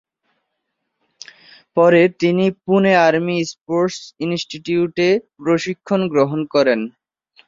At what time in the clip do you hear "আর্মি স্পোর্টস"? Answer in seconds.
3.07-3.97